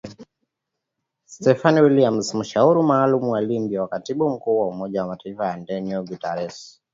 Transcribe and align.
Stephanie 1.25 1.81
Williams 1.81 2.33
mshauri 2.35 2.81
maalum 2.83 3.29
kwa 3.29 3.41
Libya 3.41 3.81
wa 3.81 3.87
katibu 3.87 4.29
mkuu 4.29 4.59
wa 4.59 4.67
Umoja 4.67 5.01
wa 5.01 5.07
Mataifa 5.07 5.53
Antonio 5.53 6.03
Guterres, 6.05 6.81